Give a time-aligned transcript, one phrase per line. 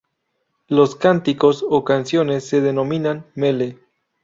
[0.67, 3.77] Los cánticos o canciones se denominan "mele".